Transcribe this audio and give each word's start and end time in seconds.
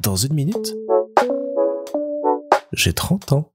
Dans 0.00 0.16
une 0.16 0.34
minute, 0.34 0.74
j'ai 2.72 2.92
30 2.92 3.32
ans. 3.32 3.52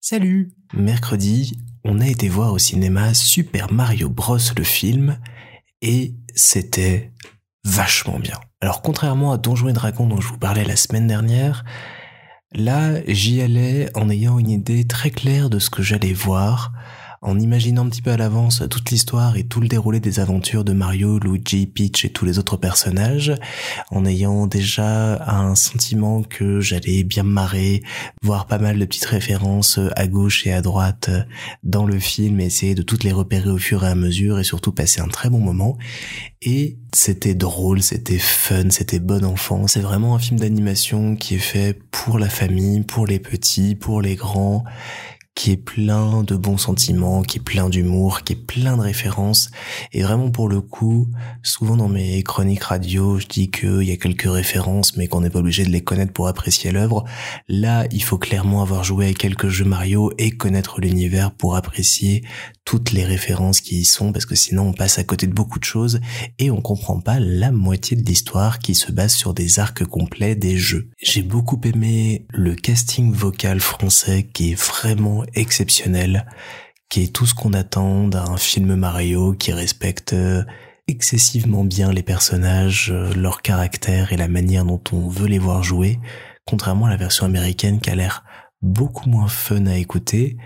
Salut 0.00 0.52
Mercredi, 0.72 1.56
on 1.84 2.00
a 2.00 2.08
été 2.08 2.28
voir 2.28 2.52
au 2.52 2.58
cinéma 2.58 3.14
Super 3.14 3.72
Mario 3.72 4.08
Bros 4.08 4.38
le 4.56 4.64
film 4.64 5.18
et 5.82 6.14
c'était 6.34 7.12
vachement 7.64 8.18
bien. 8.18 8.38
Alors 8.60 8.82
contrairement 8.82 9.32
à 9.32 9.38
Donjons 9.38 9.68
et 9.68 9.72
Dragons 9.72 10.06
dont 10.06 10.20
je 10.20 10.28
vous 10.28 10.38
parlais 10.38 10.64
la 10.64 10.76
semaine 10.76 11.06
dernière, 11.06 11.64
là 12.52 13.00
j'y 13.06 13.40
allais 13.40 13.90
en 13.96 14.10
ayant 14.10 14.38
une 14.38 14.50
idée 14.50 14.86
très 14.86 15.10
claire 15.10 15.48
de 15.48 15.58
ce 15.58 15.70
que 15.70 15.82
j'allais 15.82 16.12
voir, 16.12 16.72
en 17.24 17.40
imaginant 17.40 17.86
un 17.86 17.88
petit 17.88 18.02
peu 18.02 18.10
à 18.10 18.16
l'avance 18.18 18.62
toute 18.70 18.90
l'histoire 18.90 19.36
et 19.38 19.44
tout 19.44 19.60
le 19.60 19.66
déroulé 19.66 19.98
des 19.98 20.20
aventures 20.20 20.62
de 20.62 20.74
Mario, 20.74 21.18
Luigi, 21.18 21.66
Peach 21.66 22.04
et 22.04 22.10
tous 22.10 22.26
les 22.26 22.38
autres 22.38 22.58
personnages, 22.58 23.34
en 23.90 24.04
ayant 24.04 24.46
déjà 24.46 25.24
un 25.26 25.54
sentiment 25.54 26.22
que 26.22 26.60
j'allais 26.60 27.02
bien 27.02 27.22
me 27.22 27.30
marrer, 27.30 27.82
voir 28.22 28.46
pas 28.46 28.58
mal 28.58 28.78
de 28.78 28.84
petites 28.84 29.06
références 29.06 29.80
à 29.96 30.06
gauche 30.06 30.46
et 30.46 30.52
à 30.52 30.60
droite 30.60 31.10
dans 31.62 31.86
le 31.86 31.98
film, 31.98 32.40
essayer 32.40 32.74
de 32.74 32.82
toutes 32.82 33.04
les 33.04 33.12
repérer 33.12 33.50
au 33.50 33.58
fur 33.58 33.84
et 33.84 33.88
à 33.88 33.94
mesure 33.94 34.38
et 34.38 34.44
surtout 34.44 34.72
passer 34.72 35.00
un 35.00 35.08
très 35.08 35.30
bon 35.30 35.40
moment. 35.40 35.78
Et 36.42 36.76
c'était 36.92 37.34
drôle, 37.34 37.82
c'était 37.82 38.18
fun, 38.18 38.68
c'était 38.68 38.98
bon 38.98 39.24
enfant. 39.24 39.66
C'est 39.66 39.80
vraiment 39.80 40.14
un 40.14 40.18
film 40.18 40.38
d'animation 40.38 41.16
qui 41.16 41.36
est 41.36 41.38
fait 41.38 41.78
pour 41.90 42.18
la 42.18 42.28
famille, 42.28 42.82
pour 42.82 43.06
les 43.06 43.18
petits, 43.18 43.74
pour 43.74 44.02
les 44.02 44.14
grands 44.14 44.64
qui 45.34 45.50
est 45.50 45.56
plein 45.56 46.22
de 46.22 46.36
bons 46.36 46.58
sentiments, 46.58 47.22
qui 47.22 47.38
est 47.38 47.42
plein 47.42 47.68
d'humour, 47.68 48.22
qui 48.22 48.34
est 48.34 48.36
plein 48.36 48.76
de 48.76 48.82
références. 48.82 49.50
Et 49.92 50.02
vraiment 50.02 50.30
pour 50.30 50.48
le 50.48 50.60
coup, 50.60 51.08
souvent 51.42 51.76
dans 51.76 51.88
mes 51.88 52.22
chroniques 52.22 52.62
radio, 52.62 53.18
je 53.18 53.26
dis 53.26 53.50
qu'il 53.50 53.82
y 53.82 53.90
a 53.90 53.96
quelques 53.96 54.30
références, 54.30 54.96
mais 54.96 55.08
qu'on 55.08 55.22
n'est 55.22 55.30
pas 55.30 55.40
obligé 55.40 55.64
de 55.64 55.70
les 55.70 55.82
connaître 55.82 56.12
pour 56.12 56.28
apprécier 56.28 56.70
l'œuvre. 56.70 57.04
Là, 57.48 57.86
il 57.90 58.02
faut 58.02 58.18
clairement 58.18 58.62
avoir 58.62 58.84
joué 58.84 59.08
à 59.08 59.12
quelques 59.12 59.48
jeux 59.48 59.64
Mario 59.64 60.12
et 60.18 60.30
connaître 60.30 60.80
l'univers 60.80 61.32
pour 61.32 61.56
apprécier 61.56 62.24
toutes 62.64 62.92
les 62.92 63.04
références 63.04 63.60
qui 63.60 63.80
y 63.80 63.84
sont, 63.84 64.12
parce 64.12 64.26
que 64.26 64.34
sinon 64.34 64.68
on 64.68 64.72
passe 64.72 64.98
à 64.98 65.04
côté 65.04 65.26
de 65.26 65.34
beaucoup 65.34 65.58
de 65.58 65.64
choses 65.64 66.00
et 66.38 66.50
on 66.50 66.60
comprend 66.60 67.00
pas 67.00 67.20
la 67.20 67.50
moitié 67.50 67.96
de 67.96 68.04
l'histoire 68.04 68.58
qui 68.58 68.74
se 68.74 68.90
base 68.90 69.14
sur 69.14 69.34
des 69.34 69.58
arcs 69.58 69.84
complets 69.84 70.34
des 70.34 70.56
jeux. 70.56 70.88
J'ai 71.02 71.22
beaucoup 71.22 71.60
aimé 71.64 72.26
le 72.30 72.54
casting 72.54 73.12
vocal 73.12 73.60
français 73.60 74.28
qui 74.32 74.52
est 74.52 74.60
vraiment 74.60 75.24
exceptionnel, 75.34 76.26
qui 76.88 77.02
est 77.02 77.14
tout 77.14 77.26
ce 77.26 77.34
qu'on 77.34 77.52
attend 77.52 78.08
d'un 78.08 78.36
film 78.36 78.74
Mario 78.76 79.34
qui 79.34 79.52
respecte 79.52 80.14
euh, 80.14 80.42
excessivement 80.86 81.64
bien 81.64 81.92
les 81.92 82.02
personnages, 82.02 82.90
euh, 82.90 83.12
leur 83.14 83.42
caractère 83.42 84.12
et 84.12 84.16
la 84.16 84.28
manière 84.28 84.64
dont 84.64 84.82
on 84.92 85.08
veut 85.08 85.28
les 85.28 85.38
voir 85.38 85.62
jouer, 85.62 85.98
contrairement 86.46 86.86
à 86.86 86.90
la 86.90 86.96
version 86.96 87.26
américaine 87.26 87.80
qui 87.80 87.90
a 87.90 87.94
l'air 87.94 88.23
beaucoup 88.64 89.08
moins 89.08 89.28
fun 89.28 89.66
à 89.66 89.76
écouter 89.76 90.36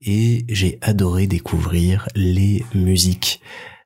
et 0.00 0.44
j'ai 0.48 0.78
adoré 0.80 1.26
découvrir 1.26 2.08
les 2.14 2.64
musiques 2.74 3.40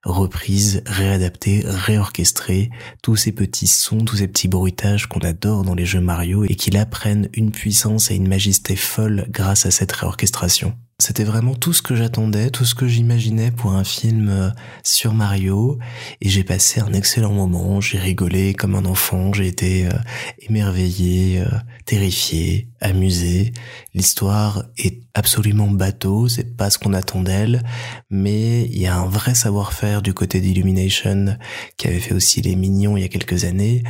reprises, 0.05 0.83
réadaptées, 0.87 1.63
réorchestrées, 1.65 2.71
tous 3.03 3.17
ces 3.17 3.33
petits 3.33 3.67
sons, 3.67 4.05
tous 4.05 4.17
ces 4.17 4.29
petits 4.29 4.49
bruitages 4.49 5.07
qu'on 5.07 5.21
adore 5.21 5.63
dans 5.63 5.75
les 5.75 5.85
jeux 5.85 6.01
Mario 6.01 6.45
et 6.45 6.55
qui 6.55 6.71
là 6.71 6.87
prennent 6.87 7.29
une 7.35 7.51
puissance 7.51 8.11
et 8.11 8.15
une 8.15 8.29
majesté 8.29 8.77
folle 8.77 9.27
grâce 9.29 9.67
à 9.67 9.71
cette 9.71 9.93
réorchestration. 9.93 10.75
C'était 11.01 11.25
vraiment 11.25 11.55
tout 11.55 11.73
ce 11.73 11.81
que 11.81 11.97
j'attendais, 11.97 12.51
tout 12.51 12.67
ce 12.67 12.75
que 12.75 12.87
j'imaginais 12.87 13.51
pour 13.51 13.73
un 13.73 13.85
film 13.85 14.29
euh, 14.29 14.51
sur 14.85 15.15
Mario, 15.15 15.79
et 16.21 16.29
j'ai 16.29 16.45
passé 16.45 16.79
un 16.79 16.93
excellent 16.93 17.33
moment, 17.33 17.81
j'ai 17.81 17.99
rigolé 17.99 18.53
comme 18.53 18.75
un 18.75 18.85
enfant, 18.85 19.33
j'ai 19.33 19.47
été 19.47 19.87
euh, 19.87 19.93
émerveillé, 20.41 21.41
euh, 21.41 21.47
terrifié, 21.87 22.69
amusé. 22.83 23.53
L'histoire 23.95 24.65
est 24.77 25.01
absolument 25.15 25.69
bateau, 25.69 26.29
c'est 26.29 26.55
pas 26.55 26.69
ce 26.69 26.79
qu'on 26.79 26.93
attend 26.93 27.23
d'elle, 27.23 27.63
mais 28.11 28.65
il 28.65 28.79
y 28.79 28.87
a 28.87 28.99
un 28.99 29.07
vrai 29.07 29.35
savoir-faire 29.35 30.03
du 30.03 30.13
côté 30.13 30.41
d'Illumination 30.41 31.39
qui 31.79 31.89
avait 31.89 31.99
fait 31.99 32.15
aussi 32.15 32.43
les 32.43 32.57
Mignons 32.57 32.99
il 32.99 33.01
y 33.01 33.07
a 33.07 33.09
quelques 33.09 33.45
années, 33.45 33.85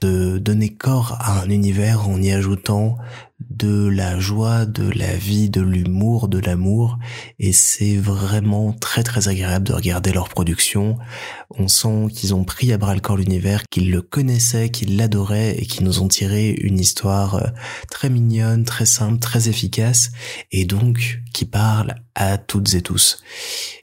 de 0.00 0.38
donner 0.38 0.70
corps 0.70 1.16
à 1.20 1.40
un 1.40 1.50
univers 1.50 2.08
en 2.08 2.20
y 2.20 2.32
ajoutant 2.32 2.98
de 3.40 3.88
la 3.88 4.18
joie, 4.18 4.66
de 4.66 4.88
la 4.90 5.16
vie, 5.16 5.48
de 5.48 5.60
l'humour, 5.60 6.28
de 6.28 6.38
l'amour, 6.38 6.98
et 7.38 7.52
c'est 7.52 7.96
vraiment 7.96 8.72
très 8.72 9.02
très 9.02 9.28
agréable 9.28 9.66
de 9.66 9.72
regarder 9.72 10.12
leur 10.12 10.28
production. 10.28 10.98
On 11.50 11.68
sent 11.68 12.08
qu'ils 12.12 12.34
ont 12.34 12.44
pris 12.44 12.72
à 12.72 12.78
bras 12.78 12.94
le 12.94 13.00
corps 13.00 13.16
l'univers, 13.16 13.62
qu'ils 13.70 13.90
le 13.90 14.02
connaissaient, 14.02 14.70
qu'ils 14.70 14.96
l'adoraient 14.96 15.56
et 15.56 15.66
qu'ils 15.66 15.84
nous 15.84 16.02
ont 16.02 16.08
tiré 16.08 16.50
une 16.50 16.80
histoire 16.80 17.36
euh, 17.36 17.46
très 17.90 18.10
mignonne, 18.10 18.64
très 18.64 18.86
simple, 18.86 19.18
très 19.18 19.48
efficace, 19.48 20.10
et 20.50 20.64
donc 20.64 21.20
qui 21.32 21.44
parle 21.44 21.94
à 22.16 22.36
toutes 22.36 22.74
et 22.74 22.82
tous. 22.82 23.22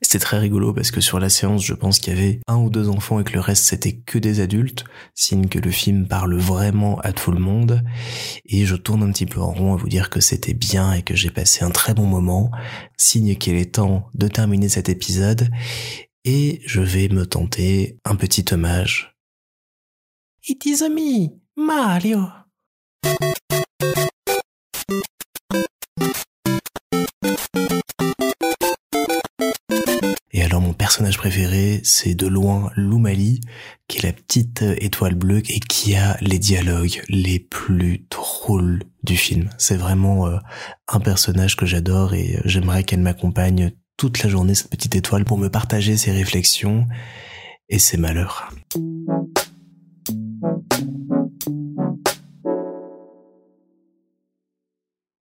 C'était 0.01 0.19
très 0.19 0.39
rigolo 0.39 0.73
parce 0.73 0.91
que 0.91 0.99
sur 0.99 1.19
la 1.19 1.29
séance, 1.29 1.63
je 1.63 1.73
pense 1.73 1.99
qu'il 1.99 2.13
y 2.13 2.17
avait 2.17 2.41
un 2.47 2.57
ou 2.57 2.69
deux 2.69 2.89
enfants 2.89 3.19
et 3.21 3.23
que 3.23 3.33
le 3.33 3.39
reste 3.39 3.63
c'était 3.63 3.93
que 3.93 4.17
des 4.17 4.41
adultes, 4.41 4.83
signe 5.13 5.47
que 5.47 5.59
le 5.59 5.71
film 5.71 6.07
parle 6.07 6.35
vraiment 6.35 6.99
à 6.99 7.13
tout 7.13 7.31
le 7.31 7.39
monde. 7.39 7.81
Et 8.45 8.65
je 8.65 8.75
tourne 8.75 9.03
un 9.03 9.11
petit 9.11 9.25
peu 9.25 9.39
en 9.45 9.51
rond 9.51 9.73
à 9.73 9.77
vous 9.77 9.89
dire 9.89 10.09
que 10.09 10.19
c'était 10.19 10.53
bien 10.53 10.93
et 10.93 11.03
que 11.03 11.15
j'ai 11.15 11.29
passé 11.29 11.63
un 11.63 11.71
très 11.71 11.93
bon 11.93 12.05
moment, 12.05 12.51
signe 12.97 13.35
qu'il 13.35 13.55
est 13.55 13.75
temps 13.75 14.09
de 14.13 14.27
terminer 14.27 14.69
cet 14.69 14.89
épisode. 14.89 15.49
Et 16.23 16.61
je 16.65 16.81
vais 16.81 17.07
me 17.07 17.25
tenter 17.25 17.99
un 18.03 18.15
petit 18.15 18.45
hommage. 18.51 19.15
It 20.47 20.65
is 20.65 20.83
me, 20.89 21.29
Mario. 21.55 22.44
Personnage 30.85 31.17
préféré, 31.17 31.81
c'est 31.83 32.13
de 32.13 32.27
loin 32.27 32.69
Lumali, 32.75 33.41
qui 33.87 33.97
est 33.97 34.03
la 34.03 34.13
petite 34.13 34.61
étoile 34.61 35.15
bleue 35.15 35.41
et 35.49 35.59
qui 35.59 35.95
a 35.95 36.15
les 36.21 36.37
dialogues 36.37 37.01
les 37.09 37.39
plus 37.39 38.05
drôles 38.11 38.83
du 39.01 39.17
film. 39.17 39.49
C'est 39.57 39.77
vraiment 39.77 40.27
euh, 40.27 40.37
un 40.87 40.99
personnage 40.99 41.55
que 41.55 41.65
j'adore 41.65 42.13
et 42.13 42.39
j'aimerais 42.45 42.83
qu'elle 42.83 42.99
m'accompagne 42.99 43.71
toute 43.97 44.21
la 44.21 44.29
journée, 44.29 44.53
cette 44.53 44.69
petite 44.69 44.95
étoile, 44.95 45.25
pour 45.25 45.39
me 45.39 45.49
partager 45.49 45.97
ses 45.97 46.11
réflexions 46.11 46.85
et 47.67 47.79
ses 47.79 47.97
malheurs. 47.97 48.51